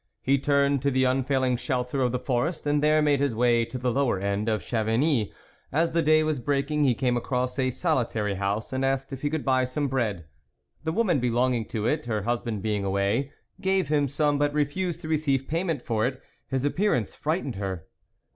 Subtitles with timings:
[0.23, 3.77] He turned to the unfailing shelter of the forest, and there made his way to
[3.77, 5.31] the lower end of Chavigny;
[5.71, 9.29] as the day was breaking he came across a solitary house, and asked if he
[9.29, 10.25] could buy some bread.
[10.83, 15.07] The woman belonging to it, her husband being away, gave him some, but refused to
[15.07, 17.85] receive payment for it; his appearance frightened her.